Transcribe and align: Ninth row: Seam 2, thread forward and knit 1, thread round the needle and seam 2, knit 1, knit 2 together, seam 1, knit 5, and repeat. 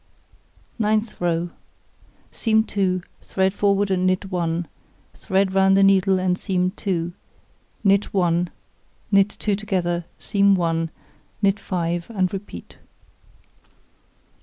Ninth 0.79 1.21
row: 1.21 1.51
Seam 2.31 2.63
2, 2.63 3.03
thread 3.21 3.53
forward 3.53 3.91
and 3.91 4.07
knit 4.07 4.31
1, 4.31 4.67
thread 5.13 5.53
round 5.53 5.77
the 5.77 5.83
needle 5.83 6.17
and 6.19 6.39
seam 6.39 6.71
2, 6.71 7.13
knit 7.83 8.11
1, 8.11 8.49
knit 9.11 9.29
2 9.29 9.55
together, 9.55 10.05
seam 10.17 10.55
1, 10.55 10.89
knit 11.43 11.59
5, 11.59 12.09
and 12.15 12.33
repeat. 12.33 12.77